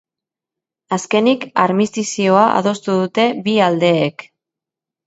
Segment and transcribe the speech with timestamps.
[0.97, 4.29] Azkenik, armistizioa adostu dute bi aldeek.